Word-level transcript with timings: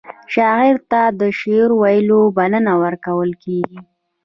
شاعر 0.33 0.75
ته 0.91 1.01
د 1.19 1.21
شعر 1.39 1.69
ویلو 1.81 2.21
بلنه 2.37 2.73
ورکول 2.83 3.29
کیږي. 3.43 3.79